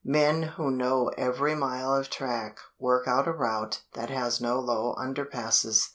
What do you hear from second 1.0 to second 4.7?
every mile of track work out a route that has no